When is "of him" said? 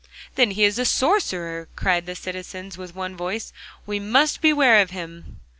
4.81-5.39